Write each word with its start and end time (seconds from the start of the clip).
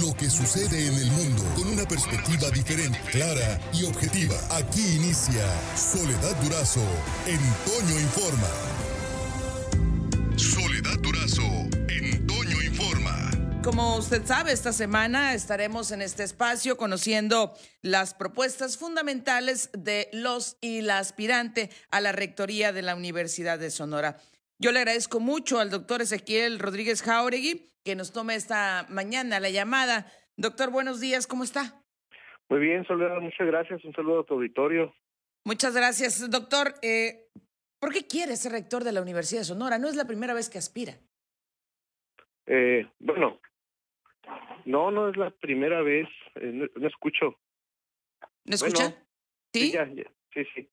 lo 0.00 0.14
que 0.14 0.30
sucede 0.30 0.86
en 0.86 0.94
el 0.94 1.10
mundo 1.10 1.42
con 1.54 1.68
una 1.68 1.84
perspectiva 1.84 2.48
diferente, 2.50 2.98
clara 3.10 3.60
y 3.74 3.84
objetiva. 3.84 4.34
Aquí 4.50 4.96
inicia 4.96 5.44
Soledad 5.76 6.34
Durazo 6.42 6.84
en 7.26 7.40
Informa. 8.00 8.48
Soledad 10.36 10.98
Durazo 11.00 11.42
en 11.88 12.26
Informa. 12.64 13.30
Como 13.62 13.96
usted 13.96 14.24
sabe, 14.24 14.52
esta 14.52 14.72
semana 14.72 15.34
estaremos 15.34 15.90
en 15.90 16.00
este 16.00 16.22
espacio 16.22 16.76
conociendo 16.76 17.54
las 17.82 18.14
propuestas 18.14 18.78
fundamentales 18.78 19.68
de 19.72 20.08
los 20.12 20.56
y 20.60 20.80
la 20.80 20.98
aspirante 20.98 21.70
a 21.90 22.00
la 22.00 22.12
rectoría 22.12 22.72
de 22.72 22.82
la 22.82 22.96
Universidad 22.96 23.58
de 23.58 23.70
Sonora. 23.70 24.18
Yo 24.62 24.70
le 24.70 24.78
agradezco 24.78 25.18
mucho 25.18 25.58
al 25.58 25.70
doctor 25.70 26.02
Ezequiel 26.02 26.60
Rodríguez 26.60 27.02
Jauregui 27.02 27.72
que 27.84 27.96
nos 27.96 28.12
tome 28.12 28.36
esta 28.36 28.86
mañana 28.88 29.40
la 29.40 29.50
llamada. 29.50 30.06
Doctor, 30.36 30.70
buenos 30.70 31.00
días, 31.00 31.26
¿cómo 31.26 31.42
está? 31.42 31.82
Muy 32.48 32.60
bien, 32.60 32.86
Soledad, 32.86 33.20
muchas 33.20 33.44
gracias. 33.44 33.84
Un 33.84 33.92
saludo 33.92 34.20
a 34.20 34.24
tu 34.24 34.34
auditorio. 34.34 34.94
Muchas 35.44 35.74
gracias, 35.74 36.30
doctor. 36.30 36.74
Eh, 36.80 37.26
¿Por 37.80 37.92
qué 37.92 38.06
quiere 38.06 38.36
ser 38.36 38.52
rector 38.52 38.84
de 38.84 38.92
la 38.92 39.02
Universidad 39.02 39.40
de 39.40 39.46
Sonora? 39.46 39.78
No 39.78 39.88
es 39.88 39.96
la 39.96 40.06
primera 40.06 40.32
vez 40.32 40.48
que 40.48 40.58
aspira. 40.58 40.92
Eh, 42.46 42.86
bueno, 43.00 43.40
no, 44.64 44.92
no 44.92 45.08
es 45.08 45.16
la 45.16 45.30
primera 45.30 45.82
vez. 45.82 46.06
Eh, 46.36 46.68
no, 46.76 46.86
escucho. 46.86 47.36
¿No 48.44 48.54
escucha? 48.54 48.94
¿Sí? 49.52 49.72
Sí, 49.72 50.04
sí, 50.32 50.44
sí. 50.54 50.70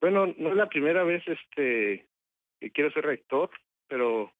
Bueno, 0.00 0.32
no 0.38 0.50
es 0.50 0.54
la 0.54 0.68
primera 0.68 1.02
vez 1.02 1.24
este 1.26 2.06
quiero 2.68 2.90
ser 2.90 3.06
rector, 3.06 3.50
pero 3.88 4.32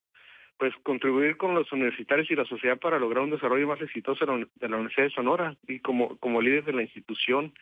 pues 0.61 0.75
contribuir 0.83 1.39
con 1.39 1.55
los 1.55 1.73
universitarios 1.73 2.31
y 2.31 2.37
la 2.37 2.45
sociedad 2.45 2.79
para 2.79 2.99
lograr 2.99 3.25
un 3.25 3.31
desarrollo 3.31 3.67
más 3.67 3.81
exitoso 3.81 4.27
de 4.27 4.69
la 4.69 4.77
Universidad 4.77 5.07
de 5.07 5.15
Sonora 5.15 5.57
y 5.67 5.81
como, 5.81 6.19
como 6.19 6.43
líder 6.43 6.65
de 6.67 6.75
la 6.75 6.83
institución, 6.83 7.55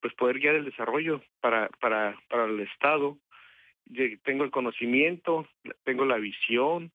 pues 0.00 0.12
poder 0.14 0.40
guiar 0.40 0.56
el 0.56 0.64
desarrollo 0.64 1.22
para, 1.40 1.68
para, 1.80 2.18
para 2.28 2.46
el 2.46 2.58
Estado. 2.58 3.16
Tengo 4.24 4.42
el 4.42 4.50
conocimiento, 4.50 5.46
tengo 5.84 6.04
la 6.04 6.16
visión, 6.16 6.90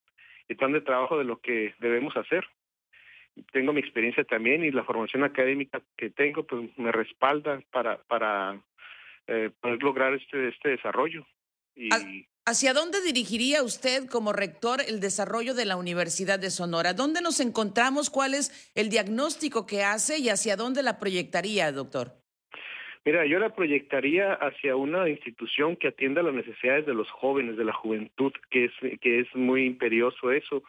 el 0.50 0.58
plan 0.58 0.74
de 0.74 0.82
trabajo 0.82 1.18
de 1.18 1.24
lo 1.24 1.40
que 1.40 1.74
debemos 1.80 2.18
hacer. 2.18 2.46
Tengo 3.54 3.72
mi 3.72 3.80
experiencia 3.80 4.26
también 4.26 4.66
y 4.66 4.72
la 4.72 4.84
formación 4.84 5.24
académica 5.24 5.82
que 5.96 6.10
tengo, 6.10 6.44
pues 6.44 6.78
me 6.78 6.92
respalda 6.92 7.62
para, 7.72 7.98
para 8.04 8.62
eh, 9.28 9.52
poder 9.62 9.82
lograr 9.82 10.14
este, 10.14 10.50
este 10.50 10.70
desarrollo. 10.70 11.26
Y, 11.76 11.90
¿Hacia 12.48 12.74
dónde 12.74 13.02
dirigiría 13.02 13.64
usted 13.64 14.08
como 14.08 14.32
rector 14.32 14.80
el 14.88 15.00
desarrollo 15.00 15.56
de 15.56 15.66
la 15.66 15.78
Universidad 15.78 16.38
de 16.38 16.52
Sonora? 16.52 16.94
¿Dónde 16.94 17.20
nos 17.20 17.40
encontramos? 17.40 18.12
¿Cuál 18.12 18.36
es 18.36 18.72
el 18.76 18.90
diagnóstico 18.90 19.66
que 19.66 19.82
hace 19.82 20.20
y 20.20 20.30
hacia 20.30 20.56
dónde 20.56 20.84
la 20.84 21.00
proyectaría, 21.00 21.72
doctor? 21.72 22.12
Mira, 23.04 23.26
yo 23.26 23.40
la 23.40 23.56
proyectaría 23.56 24.34
hacia 24.34 24.76
una 24.76 25.10
institución 25.10 25.76
que 25.76 25.88
atienda 25.88 26.22
las 26.22 26.36
necesidades 26.36 26.86
de 26.86 26.94
los 26.94 27.10
jóvenes, 27.10 27.58
de 27.58 27.66
la 27.66 27.74
juventud, 27.74 28.32
que 28.52 28.66
es, 28.66 29.00
que 29.02 29.22
es 29.22 29.36
muy 29.36 29.66
imperioso 29.66 30.32
eso. 30.32 30.62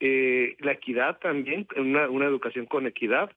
Eh, 0.00 0.56
la 0.58 0.72
equidad 0.72 1.20
también, 1.20 1.68
una, 1.76 2.10
una 2.10 2.26
educación 2.26 2.66
con 2.66 2.88
equidad, 2.88 3.30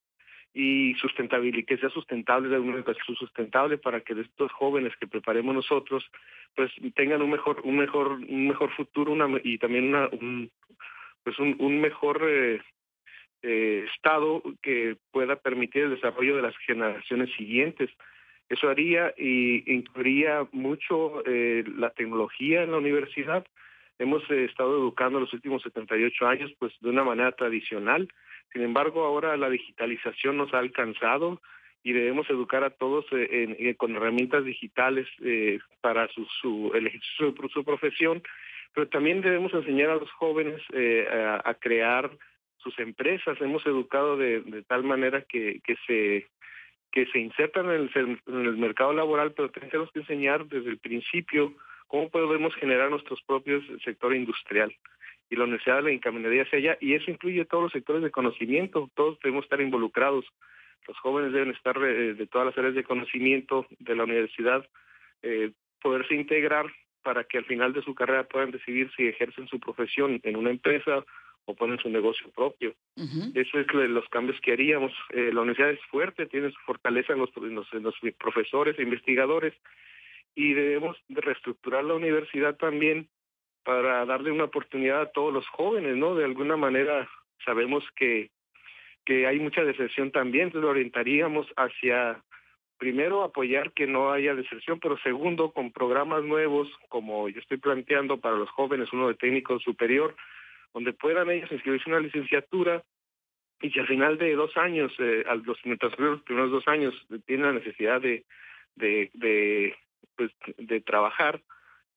y 0.57 0.93
sustentabilidad, 0.95 1.65
que 1.67 1.77
sea 1.77 1.89
sustentable, 1.89 2.47
de 2.47 2.57
una 2.57 2.77
educación 2.77 3.17
sustentable 3.17 3.77
para 3.77 3.99
que 3.99 4.13
estos 4.13 4.49
jóvenes 4.53 4.93
que 4.95 5.05
preparemos 5.05 5.53
nosotros, 5.53 6.09
pues 6.55 6.71
tengan 6.95 7.21
un 7.21 7.31
mejor, 7.31 7.59
un 7.65 7.75
mejor, 7.75 8.13
un 8.13 8.47
mejor 8.47 8.71
futuro 8.71 9.11
una, 9.11 9.27
y 9.43 9.57
también 9.57 9.89
una, 9.89 10.07
un, 10.07 10.49
pues 11.25 11.37
un, 11.39 11.81
mejor 11.81 12.21
eh, 12.25 12.61
eh, 13.43 13.85
estado 13.93 14.41
que 14.61 14.95
pueda 15.11 15.35
permitir 15.35 15.83
el 15.83 15.95
desarrollo 15.95 16.37
de 16.37 16.43
las 16.43 16.57
generaciones 16.59 17.29
siguientes. 17.35 17.89
Eso 18.47 18.69
haría 18.69 19.13
y 19.17 19.69
incluiría 19.69 20.47
mucho 20.53 21.21
eh, 21.25 21.65
la 21.75 21.89
tecnología 21.89 22.63
en 22.63 22.71
la 22.71 22.77
universidad. 22.77 23.45
Hemos 23.99 24.23
estado 24.31 24.77
educando 24.77 25.19
los 25.19 25.33
últimos 25.33 25.63
78 25.63 26.27
años 26.27 26.53
pues 26.59 26.71
de 26.79 26.89
una 26.89 27.03
manera 27.03 27.33
tradicional 27.33 28.07
sin 28.55 28.63
embargo, 28.63 29.03
ahora 29.03 29.35
la 29.35 29.49
digitalización 29.49 30.37
nos 30.37 30.53
ha 30.53 30.59
alcanzado 30.59 31.41
y 31.83 31.91
debemos 31.91 32.29
educar 32.29 32.63
a 32.63 32.69
todos 32.69 33.03
eh, 33.11 33.53
eh, 33.59 33.75
con 33.75 33.93
herramientas 33.93 34.45
digitales 34.45 35.05
eh, 35.21 35.59
para 35.81 36.07
su, 36.07 36.25
su, 36.39 36.71
su, 37.51 37.65
profesión, 37.65 38.23
pero 38.73 38.87
también 38.87 39.19
debemos 39.19 39.53
enseñar 39.53 39.89
a 39.89 39.97
los 39.97 40.09
jóvenes 40.11 40.61
a, 41.43 41.53
crear 41.55 42.09
sus 42.55 42.79
empresas. 42.79 43.41
Hemos 43.41 43.65
educado 43.65 44.15
de, 44.15 44.63
tal 44.69 44.85
manera 44.85 45.23
que, 45.23 45.59
que 45.65 45.75
se 47.07 47.19
insertan 47.19 47.65
en 47.65 47.89
el, 47.93 48.19
en 48.25 48.45
el 48.45 48.55
mercado 48.55 48.93
laboral, 48.93 49.33
pero 49.33 49.51
tenemos 49.51 49.91
que 49.91 49.99
enseñar 49.99 50.45
desde 50.45 50.69
el 50.69 50.77
principio 50.77 51.53
cómo 51.87 52.09
podemos 52.09 52.55
generar 52.55 52.89
nuestros 52.89 53.21
propios 53.23 53.65
sector 53.83 54.15
industrial 54.15 54.73
y 55.35 55.37
la 55.37 55.43
universidad 55.43 55.83
la 55.83 55.91
encaminaría 55.91 56.43
hacia 56.43 56.59
allá 56.59 56.77
y 56.79 56.93
eso 56.93 57.11
incluye 57.11 57.43
todos 57.45 57.63
los 57.63 57.71
sectores 57.73 58.01
de 58.01 58.11
conocimiento, 58.11 58.89
todos 58.95 59.19
debemos 59.21 59.43
estar 59.43 59.59
involucrados, 59.59 60.25
los 60.87 60.97
jóvenes 60.99 61.33
deben 61.33 61.51
estar 61.51 61.77
eh, 61.83 62.13
de 62.13 62.27
todas 62.27 62.47
las 62.47 62.57
áreas 62.57 62.75
de 62.75 62.83
conocimiento 62.83 63.67
de 63.79 63.95
la 63.95 64.05
universidad, 64.05 64.65
eh, 65.23 65.51
poderse 65.81 66.15
integrar 66.15 66.67
para 67.03 67.25
que 67.25 67.37
al 67.37 67.45
final 67.45 67.73
de 67.73 67.81
su 67.83 67.93
carrera 67.93 68.23
puedan 68.23 68.51
decidir 68.51 68.89
si 68.95 69.07
ejercen 69.07 69.47
su 69.47 69.59
profesión 69.59 70.19
en 70.23 70.35
una 70.37 70.51
empresa 70.51 71.03
o 71.47 71.53
ponen 71.53 71.77
su 71.77 71.89
negocio 71.89 72.31
propio. 72.31 72.73
Eso 73.35 73.59
es 73.59 73.73
los 73.73 74.09
cambios 74.09 74.39
que 74.41 74.53
haríamos. 74.53 74.91
Eh, 75.11 75.31
la 75.31 75.41
universidad 75.41 75.69
es 75.69 75.81
fuerte, 75.91 76.25
tiene 76.25 76.49
su 76.49 76.59
fortaleza 76.65 77.13
en 77.13 77.19
los, 77.19 77.29
en 77.37 77.83
los 77.83 77.95
profesores 78.17 78.79
e 78.79 78.83
investigadores 78.83 79.53
y 80.33 80.53
debemos 80.53 80.97
de 81.07 81.21
reestructurar 81.21 81.83
la 81.83 81.93
universidad 81.93 82.55
también 82.55 83.07
para 83.65 84.05
darle 84.05 84.31
una 84.31 84.45
oportunidad 84.45 85.01
a 85.01 85.11
todos 85.11 85.33
los 85.33 85.45
jóvenes, 85.47 85.97
¿no? 85.97 86.15
De 86.15 86.23
alguna 86.23 86.55
manera 86.55 87.09
sabemos 87.43 87.83
que, 87.95 88.29
que 89.03 89.27
hay 89.27 89.39
mucha 89.39 89.63
deserción 89.63 90.11
también, 90.11 90.45
entonces 90.45 90.63
lo 90.63 90.69
orientaríamos 90.69 91.47
hacia, 91.57 92.23
primero, 92.77 93.23
apoyar 93.23 93.73
que 93.73 93.87
no 93.87 94.11
haya 94.11 94.35
deserción, 94.35 94.79
pero 94.79 94.97
segundo, 94.99 95.51
con 95.51 95.71
programas 95.71 96.23
nuevos, 96.23 96.69
como 96.89 97.27
yo 97.27 97.39
estoy 97.39 97.57
planteando 97.57 98.19
para 98.19 98.37
los 98.37 98.49
jóvenes, 98.51 98.93
uno 98.93 99.07
de 99.07 99.15
técnico 99.15 99.59
superior, 99.59 100.15
donde 100.73 100.93
puedan 100.93 101.29
ellos 101.31 101.51
inscribirse 101.51 101.89
una 101.89 101.99
licenciatura 101.99 102.83
y 103.61 103.71
si 103.71 103.79
al 103.79 103.87
final 103.87 104.17
de 104.19 104.35
dos 104.35 104.55
años, 104.57 104.93
eh, 104.99 105.23
los, 105.43 105.57
mientras 105.65 105.97
los 105.97 106.21
primeros 106.21 106.51
dos 106.51 106.67
años 106.67 106.93
tienen 107.25 107.47
la 107.47 107.53
necesidad 107.53 107.99
de, 107.99 108.25
de, 108.75 109.09
de, 109.13 109.75
pues, 110.15 110.31
de 110.57 110.81
trabajar, 110.81 111.41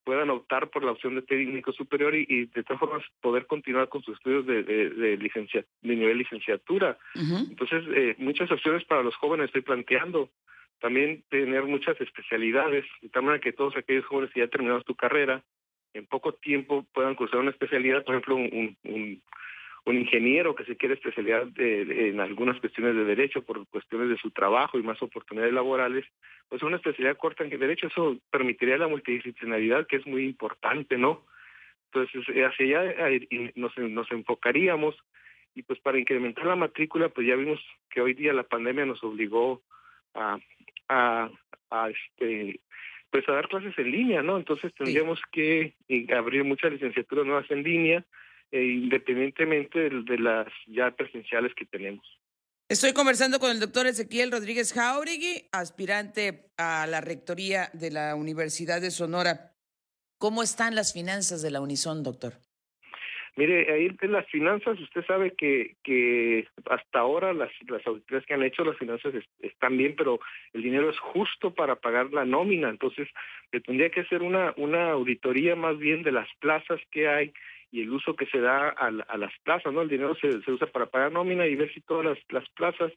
puedan 0.08 0.30
optar 0.30 0.70
por 0.70 0.82
la 0.84 0.92
opción 0.92 1.16
de 1.16 1.20
técnico 1.20 1.70
superior 1.70 2.14
y, 2.14 2.46
de 2.46 2.62
todas 2.62 2.80
formas 2.80 3.04
poder 3.20 3.44
continuar 3.44 3.90
con 3.90 4.02
sus 4.02 4.16
estudios 4.16 4.46
de, 4.46 4.62
de, 4.62 4.88
de, 4.88 5.18
de 5.18 5.96
nivel 5.96 6.16
licenciatura. 6.16 6.96
Entonces, 7.14 7.84
eh, 7.94 8.14
muchas 8.16 8.50
opciones 8.50 8.86
para 8.86 9.02
los 9.02 9.14
jóvenes 9.16 9.48
estoy 9.48 9.60
planteando. 9.60 10.30
También 10.80 11.24
tener 11.28 11.64
muchas 11.64 12.00
especialidades, 12.00 12.86
de 13.02 13.10
tal 13.10 13.24
manera 13.24 13.42
que 13.42 13.52
todos 13.52 13.76
aquellos 13.76 14.06
jóvenes 14.06 14.32
que 14.32 14.40
ya 14.40 14.48
terminaron 14.48 14.82
su 14.86 14.94
carrera, 14.94 15.44
en 15.92 16.06
poco 16.06 16.32
tiempo 16.32 16.86
puedan 16.94 17.14
cursar 17.14 17.40
una 17.40 17.50
especialidad, 17.50 18.02
por 18.02 18.14
ejemplo, 18.14 18.36
un, 18.36 18.48
un, 18.50 18.90
un 18.90 19.22
ingeniero 19.96 20.54
que 20.54 20.64
se 20.64 20.76
quiere 20.76 20.94
especializar 20.94 21.48
en 21.56 22.20
algunas 22.20 22.60
cuestiones 22.60 22.94
de 22.94 23.04
derecho 23.04 23.42
por 23.42 23.66
cuestiones 23.68 24.08
de 24.08 24.18
su 24.18 24.30
trabajo 24.30 24.78
y 24.78 24.82
más 24.82 25.00
oportunidades 25.02 25.54
laborales, 25.54 26.04
pues 26.48 26.62
una 26.62 26.76
especialidad 26.76 27.16
corta 27.16 27.44
en 27.44 27.50
derecho, 27.50 27.86
eso 27.86 28.18
permitiría 28.30 28.78
la 28.78 28.88
multidisciplinaridad 28.88 29.86
que 29.86 29.96
es 29.96 30.06
muy 30.06 30.24
importante, 30.24 30.98
¿no? 30.98 31.24
Entonces, 31.86 32.28
eh, 32.34 32.44
hacia 32.44 32.80
allá 32.80 33.08
eh, 33.08 33.52
nos, 33.54 33.76
nos 33.78 34.10
enfocaríamos 34.10 34.96
y 35.54 35.62
pues 35.62 35.78
para 35.80 35.98
incrementar 35.98 36.46
la 36.46 36.56
matrícula, 36.56 37.08
pues 37.08 37.26
ya 37.26 37.36
vimos 37.36 37.60
que 37.90 38.00
hoy 38.00 38.14
día 38.14 38.32
la 38.32 38.42
pandemia 38.42 38.84
nos 38.84 39.02
obligó 39.02 39.62
a, 40.14 40.38
a, 40.88 41.30
a 41.70 41.90
este 41.90 42.60
pues 43.10 43.26
a 43.28 43.32
dar 43.32 43.48
clases 43.48 43.76
en 43.78 43.90
línea, 43.90 44.22
¿no? 44.22 44.36
Entonces 44.36 44.72
tendríamos 44.74 45.20
que 45.32 45.74
abrir 46.14 46.44
muchas 46.44 46.72
licenciaturas 46.72 47.24
nuevas 47.24 47.50
en 47.50 47.62
línea, 47.62 48.04
e 48.50 48.64
independientemente 48.64 49.90
de, 49.90 50.18
las 50.18 50.46
ya 50.66 50.90
presenciales 50.90 51.52
que 51.54 51.66
tenemos. 51.66 52.06
Estoy 52.68 52.92
conversando 52.92 53.38
con 53.40 53.50
el 53.50 53.60
doctor 53.60 53.86
Ezequiel 53.86 54.30
Rodríguez 54.30 54.72
Jauregui, 54.72 55.48
aspirante 55.52 56.50
a 56.58 56.86
la 56.86 57.00
rectoría 57.00 57.70
de 57.72 57.90
la 57.90 58.14
Universidad 58.14 58.80
de 58.80 58.90
Sonora. 58.90 59.54
¿Cómo 60.18 60.42
están 60.42 60.74
las 60.74 60.92
finanzas 60.92 61.40
de 61.40 61.50
la 61.50 61.60
Unison, 61.60 62.02
doctor? 62.02 62.34
Mire, 63.38 63.72
ahí 63.72 63.96
en 64.00 64.10
las 64.10 64.26
finanzas, 64.26 64.80
usted 64.80 65.06
sabe 65.06 65.30
que, 65.30 65.76
que 65.84 66.48
hasta 66.68 66.98
ahora 66.98 67.32
las, 67.32 67.52
las 67.68 67.86
auditorías 67.86 68.26
que 68.26 68.34
han 68.34 68.42
hecho, 68.42 68.64
las 68.64 68.76
finanzas 68.76 69.14
están 69.38 69.78
bien, 69.78 69.94
pero 69.96 70.18
el 70.54 70.62
dinero 70.62 70.90
es 70.90 70.98
justo 70.98 71.54
para 71.54 71.76
pagar 71.76 72.12
la 72.12 72.24
nómina. 72.24 72.68
Entonces, 72.68 73.06
tendría 73.64 73.90
que 73.90 74.00
hacer 74.00 74.22
una, 74.22 74.54
una 74.56 74.90
auditoría 74.90 75.54
más 75.54 75.78
bien 75.78 76.02
de 76.02 76.10
las 76.10 76.28
plazas 76.40 76.80
que 76.90 77.06
hay 77.06 77.32
y 77.70 77.82
el 77.82 77.92
uso 77.92 78.16
que 78.16 78.26
se 78.26 78.40
da 78.40 78.70
a, 78.70 78.90
las 78.90 79.32
plazas, 79.44 79.72
¿no? 79.72 79.82
El 79.82 79.88
dinero 79.88 80.16
se, 80.16 80.42
se, 80.42 80.50
usa 80.50 80.66
para 80.66 80.86
pagar 80.86 81.12
nómina 81.12 81.46
y 81.46 81.54
ver 81.54 81.72
si 81.72 81.80
todas 81.80 82.06
las, 82.06 82.18
las 82.30 82.48
plazas 82.56 82.92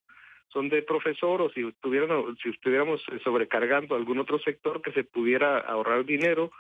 son 0.48 0.70
de 0.70 0.82
profesor 0.82 1.40
o 1.44 1.52
si 1.52 1.68
estuvieran, 1.68 2.10
si 2.42 2.50
estuviéramos 2.50 3.00
sobrecargando 3.24 3.96
algún 3.96 4.18
otro 4.18 4.40
sector 4.40 4.82
que 4.82 4.92
se 4.92 5.04
pudiera 5.04 5.60
ahorrar 5.60 6.04
dinero 6.04 6.52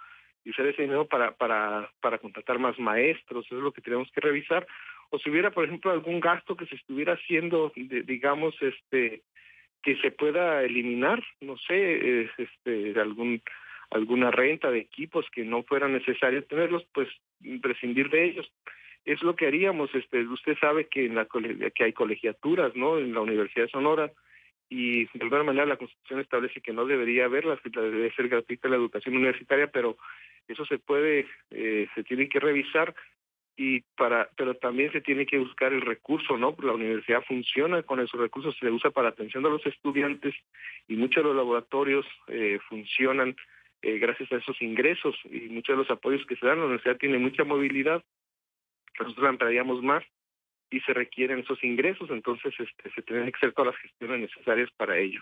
y 0.44 0.50
usar 0.50 0.66
ese 0.68 0.84
dinero 0.84 1.06
para, 1.08 1.32
para, 1.32 1.90
para 2.02 2.18
contratar 2.18 2.60
más 2.60 2.78
maestros, 2.80 3.46
eso 3.46 3.58
es 3.58 3.64
lo 3.64 3.72
que 3.72 3.82
tenemos 3.82 4.12
que 4.12 4.22
revisar. 4.22 4.66
O 5.10 5.20
si 5.20 5.30
hubiera, 5.30 5.52
por 5.52 5.66
ejemplo, 5.66 5.92
algún 5.92 6.20
gasto 6.20 6.56
que 6.56 6.66
se 6.66 6.76
estuviera 6.76 7.14
haciendo, 7.14 7.72
digamos, 7.76 8.56
este, 8.62 9.22
que 9.84 9.98
se 9.98 10.12
pueda 10.12 10.64
eliminar, 10.64 11.22
no 11.42 11.58
sé, 11.58 12.30
este, 12.38 13.00
algún 13.00 13.42
alguna 13.92 14.32
renta 14.32 14.72
de 14.72 14.80
equipos 14.80 15.26
que 15.34 15.44
no 15.44 15.64
fuera 15.64 15.88
necesario 15.90 16.46
tenerlos, 16.46 16.86
pues 16.94 17.10
prescindir 17.62 18.10
de 18.10 18.24
ellos. 18.24 18.52
Es 19.04 19.22
lo 19.22 19.36
que 19.36 19.48
haríamos. 19.48 19.94
Este, 19.94 20.26
usted 20.28 20.58
sabe 20.60 20.88
que 20.88 21.06
en 21.06 21.16
la 21.16 21.28
que 21.76 21.84
hay 21.84 21.92
colegiaturas, 21.92 22.74
¿no? 22.76 22.98
En 22.98 23.14
la 23.14 23.20
Universidad 23.20 23.66
de 23.66 23.72
Sonora 23.72 24.12
y 24.72 25.04
de 25.04 25.24
alguna 25.24 25.44
manera 25.44 25.66
la 25.66 25.76
Constitución 25.76 26.22
establece 26.22 26.62
que 26.62 26.72
no 26.72 26.86
debería 26.86 27.26
haberlas, 27.26 27.60
que 27.60 27.70
debe 27.70 28.10
ser 28.14 28.30
gratuita 28.30 28.70
la 28.70 28.78
educación 28.78 29.18
universitaria, 29.18 29.68
pero 29.68 29.98
eso 30.48 30.66
se 30.66 30.80
puede, 30.80 31.28
eh, 31.50 31.90
se 31.94 32.06
tiene 32.06 32.30
que 32.30 32.40
revisar 32.40 32.96
y 33.58 33.82
para, 33.98 34.30
pero 34.38 34.56
también 34.56 34.90
se 34.94 35.02
tiene 35.02 35.26
que 35.26 35.40
buscar 35.40 35.74
el 35.74 35.82
recurso, 35.82 36.38
¿no? 36.38 36.56
La 36.64 36.72
universidad 36.72 37.22
funciona 37.28 37.84
con 37.84 38.00
esos 38.00 38.18
recursos, 38.18 38.56
se 38.58 38.72
usa 38.72 38.92
para 38.92 39.10
atención 39.10 39.46
a 39.46 39.50
los 39.50 39.66
estudiantes 39.66 40.34
y 40.88 40.96
muchos 40.96 41.22
de 41.22 41.28
los 41.28 41.36
laboratorios 41.36 42.06
eh, 42.28 42.58
funcionan 42.70 43.36
eh, 43.82 44.00
gracias 44.00 44.32
a 44.32 44.38
esos 44.38 44.62
ingresos 44.62 45.18
y 45.26 45.50
muchos 45.50 45.74
de 45.76 45.84
los 45.84 45.92
apoyos 45.92 46.26
que 46.26 46.38
se 46.38 46.46
dan. 46.46 46.60
La 46.60 46.66
universidad 46.66 46.96
tiene 46.96 47.18
mucha 47.18 47.44
movilidad, 47.44 48.02
nosotros 48.98 49.28
ampliaríamos 49.28 49.84
más 49.84 50.06
y 50.72 50.80
se 50.80 50.94
requieren 50.94 51.40
esos 51.40 51.64
ingresos, 51.64 52.10
entonces 52.10 52.54
este, 52.58 52.90
se 52.92 53.02
tienen 53.04 53.32
que 53.32 53.38
hacer 53.38 53.54
todas 53.54 53.74
las 53.74 53.82
gestiones 53.82 54.22
necesarias 54.22 54.70
para 54.78 54.98
ello. 54.98 55.22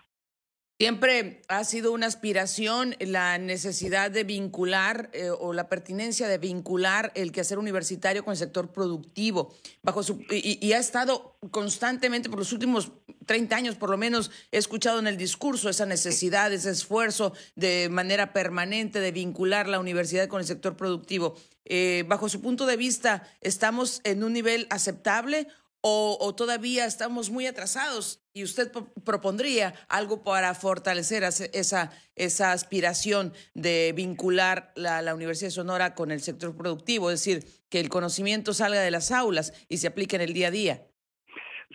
Siempre 0.81 1.41
ha 1.49 1.65
sido 1.65 1.91
una 1.91 2.07
aspiración 2.07 2.95
la 3.01 3.37
necesidad 3.37 4.11
de 4.11 4.23
vincular 4.23 5.09
eh, 5.11 5.29
o 5.29 5.51
la 5.51 5.67
pertinencia 5.67 6.29
de 6.29 6.37
vincular 6.37 7.11
el 7.15 7.33
quehacer 7.33 7.59
universitario 7.59 8.23
con 8.23 8.31
el 8.31 8.37
sector 8.37 8.71
productivo. 8.71 9.53
Bajo 9.83 10.03
su, 10.03 10.23
y, 10.31 10.71
ha 10.71 10.77
estado 10.77 11.35
constantemente 11.51 12.29
por 12.29 12.39
los 12.39 12.53
últimos 12.53 12.93
30 13.25 13.57
años, 13.57 13.75
por 13.75 13.89
lo 13.89 13.97
menos, 13.97 14.31
he 14.53 14.57
escuchado 14.57 14.99
en 14.99 15.07
el 15.07 15.17
discurso 15.17 15.67
esa 15.69 15.85
necesidad, 15.85 16.53
ese 16.53 16.69
esfuerzo 16.69 17.33
de 17.57 17.89
manera 17.89 18.31
permanente 18.31 19.01
de 19.01 19.11
vincular 19.11 19.67
la 19.67 19.81
universidad 19.81 20.29
con 20.29 20.39
el 20.39 20.47
sector 20.47 20.77
productivo. 20.77 21.35
Eh, 21.65 22.05
bajo 22.07 22.29
su 22.29 22.39
punto 22.39 22.65
de 22.65 22.77
vista, 22.77 23.27
¿estamos 23.41 23.99
en 24.05 24.23
un 24.23 24.31
nivel 24.31 24.65
aceptable 24.69 25.49
o, 25.81 26.33
todavía 26.35 26.85
estamos 26.85 27.29
muy 27.29 27.47
atrasados 27.47 28.21
y 28.33 28.43
usted 28.43 28.67
propondría 29.05 29.73
algo 29.87 30.23
para 30.23 30.53
fortalecer 30.53 31.23
esa, 31.23 31.91
esa 32.15 32.51
aspiración 32.51 33.31
de 33.53 33.93
vincular 33.95 34.71
la, 34.75 35.01
la, 35.01 35.15
Universidad 35.15 35.47
de 35.47 35.51
Sonora 35.51 35.95
con 35.95 36.11
el 36.11 36.19
sector 36.19 36.55
productivo, 36.55 37.11
es 37.11 37.23
decir, 37.23 37.43
que 37.69 37.79
el 37.79 37.89
conocimiento 37.89 38.53
salga 38.53 38.81
de 38.81 38.91
las 38.91 39.11
aulas 39.11 39.65
y 39.69 39.77
se 39.77 39.87
aplique 39.87 40.15
en 40.15 40.21
el 40.21 40.33
día 40.33 40.47
a 40.47 40.51
día. 40.51 40.81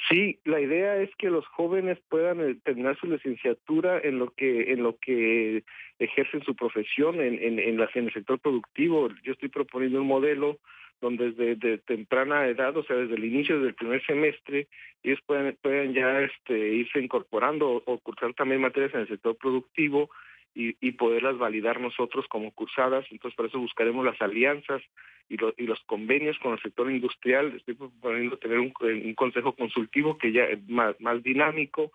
Sí, 0.08 0.40
la 0.44 0.60
idea 0.60 0.96
es 0.96 1.10
que 1.16 1.30
los 1.30 1.46
jóvenes 1.46 1.98
puedan 2.08 2.40
eh, 2.40 2.56
terminar 2.64 2.98
su 2.98 3.06
licenciatura 3.06 4.00
en 4.00 4.18
lo 4.18 4.30
que 4.32 4.72
en 4.72 4.82
lo 4.82 4.98
que 4.98 5.62
ejercen 6.00 6.42
su 6.42 6.56
profesión 6.56 7.20
en, 7.20 7.34
en, 7.34 7.60
en, 7.60 7.80
en 7.80 8.04
el 8.04 8.12
sector 8.12 8.40
productivo. 8.40 9.08
Yo 9.22 9.32
estoy 9.32 9.50
proponiendo 9.50 10.00
un 10.00 10.08
modelo 10.08 10.58
donde 11.04 11.32
desde 11.32 11.76
temprana 11.76 12.46
edad, 12.46 12.74
o 12.78 12.82
sea, 12.82 12.96
desde 12.96 13.16
el 13.16 13.26
inicio 13.26 13.60
del 13.60 13.74
primer 13.74 14.02
semestre, 14.06 14.68
ellos 15.02 15.20
pueden, 15.26 15.54
pueden 15.60 15.92
ya 15.92 16.22
este, 16.22 16.58
irse 16.76 16.98
incorporando 16.98 17.82
o, 17.84 17.98
cursar 17.98 18.32
también 18.32 18.62
materias 18.62 18.94
en 18.94 19.00
el 19.00 19.08
sector 19.08 19.36
productivo 19.36 20.08
y, 20.54 20.74
y 20.80 20.92
poderlas 20.92 21.36
validar 21.36 21.78
nosotros 21.78 22.24
como 22.28 22.52
cursadas. 22.52 23.04
Entonces, 23.10 23.36
por 23.36 23.44
eso 23.44 23.58
buscaremos 23.58 24.02
las 24.02 24.18
alianzas 24.22 24.80
y, 25.28 25.36
y 25.58 25.66
los 25.66 25.80
convenios 25.82 26.38
con 26.38 26.52
el 26.52 26.62
sector 26.62 26.90
industrial. 26.90 27.52
Estoy 27.54 27.74
proponiendo 27.74 28.38
tener 28.38 28.58
un, 28.58 28.72
un 28.80 29.14
consejo 29.14 29.52
consultivo 29.52 30.16
que 30.16 30.32
ya 30.32 30.44
es 30.44 30.66
más, 30.70 30.98
más 31.02 31.22
dinámico 31.22 31.92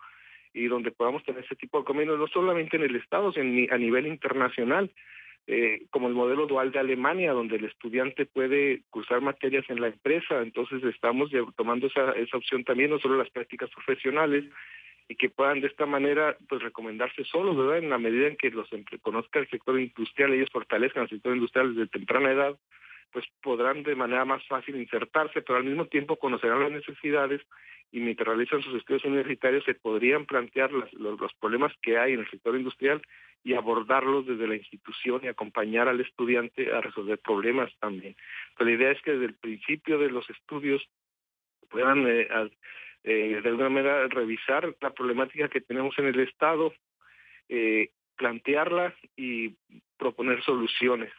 y 0.54 0.68
donde 0.68 0.92
podamos 0.92 1.24
tener 1.24 1.42
ese 1.42 1.56
tipo 1.56 1.80
de 1.80 1.84
convenios, 1.84 2.16
no 2.16 2.28
solamente 2.28 2.76
en 2.76 2.84
el 2.84 2.94
Estado, 2.94 3.32
sino 3.32 3.74
a 3.74 3.76
nivel 3.76 4.06
internacional 4.06 4.88
eh, 5.46 5.86
como 5.90 6.08
el 6.08 6.14
modelo 6.14 6.46
dual 6.46 6.72
de 6.72 6.78
Alemania, 6.78 7.32
donde 7.32 7.56
el 7.56 7.64
estudiante 7.64 8.26
puede 8.26 8.82
cursar 8.90 9.20
materias 9.20 9.64
en 9.68 9.80
la 9.80 9.88
empresa. 9.88 10.42
Entonces 10.42 10.82
estamos 10.84 11.30
tomando 11.56 11.86
esa, 11.86 12.12
esa 12.12 12.36
opción 12.36 12.64
también, 12.64 12.90
no 12.90 12.98
solo 12.98 13.16
las 13.16 13.30
prácticas 13.30 13.70
profesionales, 13.70 14.44
y 15.10 15.16
que 15.16 15.28
puedan 15.28 15.60
de 15.60 15.66
esta 15.66 15.86
manera 15.86 16.36
pues 16.48 16.62
recomendarse 16.62 17.24
solos, 17.24 17.56
¿verdad? 17.56 17.78
En 17.78 17.90
la 17.90 17.98
medida 17.98 18.28
en 18.28 18.36
que 18.36 18.50
los 18.50 18.68
conozca 19.02 19.40
el 19.40 19.50
sector 19.50 19.78
industrial, 19.80 20.32
ellos 20.32 20.48
fortalezcan 20.52 21.02
el 21.02 21.08
sector 21.08 21.34
industrial 21.34 21.74
desde 21.74 21.90
temprana 21.90 22.30
edad, 22.30 22.56
pues 23.12 23.24
podrán 23.42 23.82
de 23.82 23.94
manera 23.94 24.24
más 24.24 24.46
fácil 24.46 24.76
insertarse, 24.76 25.42
pero 25.42 25.58
al 25.58 25.64
mismo 25.64 25.86
tiempo 25.86 26.16
conocerán 26.16 26.60
las 26.60 26.72
necesidades 26.72 27.40
y 27.92 28.00
mientras 28.00 28.28
realizan 28.28 28.62
sus 28.62 28.74
estudios 28.76 29.04
universitarios 29.04 29.64
se 29.64 29.74
podrían 29.74 30.24
plantear 30.24 30.70
los, 30.72 30.92
los, 30.92 31.34
problemas 31.40 31.72
que 31.82 31.98
hay 31.98 32.12
en 32.12 32.20
el 32.20 32.30
sector 32.30 32.56
industrial 32.56 33.02
y 33.42 33.54
abordarlos 33.54 34.26
desde 34.26 34.46
la 34.46 34.54
institución 34.54 35.22
y 35.24 35.28
acompañar 35.28 35.88
al 35.88 36.00
estudiante 36.00 36.72
a 36.72 36.80
resolver 36.80 37.18
problemas 37.18 37.72
también. 37.80 38.14
Pero 38.56 38.70
la 38.70 38.76
idea 38.76 38.90
es 38.92 39.02
que 39.02 39.12
desde 39.12 39.26
el 39.26 39.34
principio 39.34 39.98
de 39.98 40.10
los 40.10 40.28
estudios 40.30 40.86
puedan 41.68 42.06
eh, 42.06 42.28
eh, 43.02 43.40
de 43.42 43.48
alguna 43.48 43.70
manera 43.70 44.06
revisar 44.08 44.76
la 44.80 44.90
problemática 44.90 45.48
que 45.48 45.60
tenemos 45.60 45.98
en 45.98 46.06
el 46.06 46.20
Estado, 46.20 46.72
eh, 47.48 47.90
plantearla 48.16 48.94
y 49.16 49.56
proponer 49.96 50.42
soluciones 50.44 51.12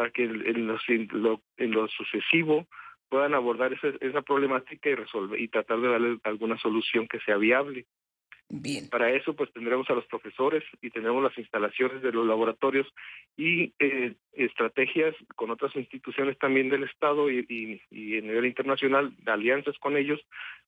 para 0.00 0.12
que 0.12 0.24
en, 0.24 0.66
los, 0.66 0.80
en 0.88 1.70
lo 1.72 1.88
sucesivo 1.88 2.66
puedan 3.10 3.34
abordar 3.34 3.74
esa, 3.74 3.88
esa 4.00 4.22
problemática 4.22 4.88
y 4.88 4.94
resolver 4.94 5.38
y 5.38 5.48
tratar 5.48 5.78
de 5.78 5.88
darle 5.88 6.18
alguna 6.22 6.56
solución 6.56 7.06
que 7.06 7.20
sea 7.20 7.36
viable. 7.36 7.84
Bien. 8.48 8.88
Para 8.88 9.12
eso, 9.12 9.36
pues 9.36 9.52
tendremos 9.52 9.90
a 9.90 9.92
los 9.92 10.06
profesores 10.06 10.64
y 10.80 10.88
tendremos 10.88 11.22
las 11.22 11.36
instalaciones 11.36 12.00
de 12.00 12.12
los 12.12 12.26
laboratorios 12.26 12.86
y 13.36 13.74
eh, 13.78 14.14
estrategias 14.32 15.14
con 15.36 15.50
otras 15.50 15.76
instituciones 15.76 16.38
también 16.38 16.70
del 16.70 16.84
Estado 16.84 17.30
y, 17.30 17.44
y, 17.46 17.82
y 17.90 18.16
a 18.16 18.22
nivel 18.22 18.46
internacional, 18.46 19.14
de 19.18 19.32
alianzas 19.32 19.78
con 19.80 19.98
ellos 19.98 20.18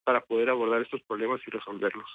para 0.05 0.21
poder 0.21 0.51
abordar 0.51 0.83
estos 0.83 1.01
problemas 1.05 1.41
y 1.47 1.51
resolverlos. 1.51 2.11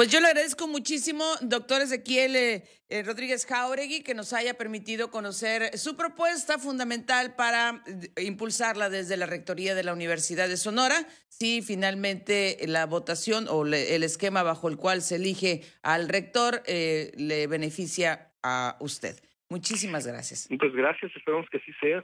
Pues 0.00 0.10
yo 0.10 0.18
le 0.20 0.28
agradezco 0.28 0.66
muchísimo, 0.66 1.26
doctor 1.42 1.82
Ezequiel 1.82 2.34
eh, 2.34 2.62
eh, 2.88 3.02
Rodríguez 3.02 3.44
Jauregui, 3.44 4.02
que 4.02 4.14
nos 4.14 4.32
haya 4.32 4.54
permitido 4.54 5.10
conocer 5.10 5.76
su 5.76 5.94
propuesta 5.94 6.58
fundamental 6.58 7.34
para 7.36 7.84
eh, 8.16 8.24
impulsarla 8.24 8.88
desde 8.88 9.18
la 9.18 9.26
Rectoría 9.26 9.74
de 9.74 9.82
la 9.82 9.92
Universidad 9.92 10.48
de 10.48 10.56
Sonora. 10.56 11.06
Si 11.28 11.60
finalmente 11.60 12.56
la 12.66 12.86
votación 12.86 13.46
o 13.50 13.66
el 13.66 14.02
esquema 14.02 14.42
bajo 14.42 14.70
el 14.70 14.78
cual 14.78 15.02
se 15.02 15.16
elige 15.16 15.64
al 15.82 16.08
rector 16.08 16.62
le 16.66 17.46
beneficia 17.46 18.32
a 18.42 18.78
usted. 18.80 19.20
Muchísimas 19.50 20.06
gracias. 20.06 20.46
Muchas 20.48 20.72
gracias, 20.72 21.12
esperamos 21.14 21.46
que 21.50 21.58
así 21.58 21.72
sea. 21.78 22.02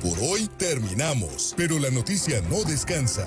Por 0.00 0.16
hoy 0.22 0.48
terminamos, 0.56 1.52
pero 1.56 1.80
la 1.80 1.90
noticia 1.90 2.40
no 2.42 2.62
descansa. 2.62 3.26